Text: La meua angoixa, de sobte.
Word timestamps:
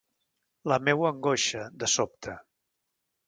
La 0.71 0.77
meua 0.85 1.07
angoixa, 1.15 1.67
de 1.83 1.91
sobte. 1.97 2.35